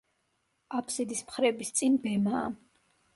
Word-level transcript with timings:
აფსიდის 0.77 1.21
მხრების 1.27 1.71
წინ 1.81 1.99
ბემაა. 2.07 2.47